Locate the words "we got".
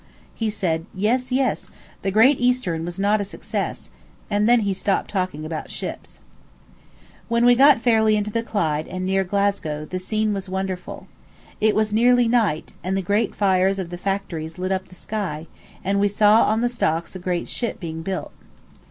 7.45-7.81